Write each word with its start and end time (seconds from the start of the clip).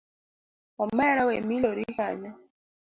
Omera 0.83 1.21
we 1.27 1.35
milori 1.49 1.83
kanyo. 1.97 2.31